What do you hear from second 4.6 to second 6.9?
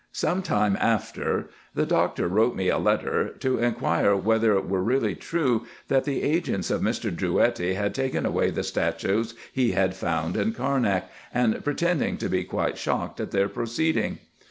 were really true, that the agents of